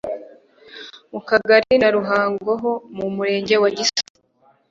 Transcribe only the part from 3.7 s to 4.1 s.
Gisozi